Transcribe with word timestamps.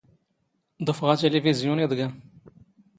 ⴹⵓⴼⵖ 0.91 1.09
ⴰⵜⵉⵍⵉⴼⵉⵣⵢⵓⵏ 1.13 1.77
ⵉⴹⴳⴰⵏ. 1.83 2.09